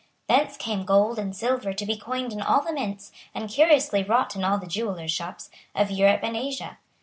[0.27, 4.35] Thence came gold and silver to be coined in all the mints, and curiously wrought
[4.35, 6.79] in all the jewellers' shops, of Europe and Asia.